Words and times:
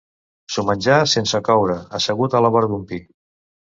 S'ho 0.53 0.63
menjà 0.69 0.95
sense 1.11 1.41
coure, 1.49 1.77
assegut 1.99 2.37
a 2.41 2.45
la 2.47 2.55
vora 2.57 2.71
d'un 2.73 2.89
pi. 2.93 3.01